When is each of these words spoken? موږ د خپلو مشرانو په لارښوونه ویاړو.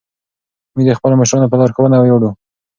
موږ 0.73 0.83
د 0.87 0.91
خپلو 0.97 1.15
مشرانو 1.21 1.49
په 1.51 1.57
لارښوونه 1.59 1.95
ویاړو. 1.99 2.29